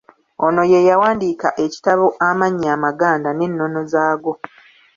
Ono 0.45 0.61
ye 0.71 0.79
yawandiika 0.89 1.49
ekitabo 1.65 2.05
Amannya 2.27 2.69
amaganda 2.75 3.29
n'ennono 3.33 3.79
zaago. 3.91 4.33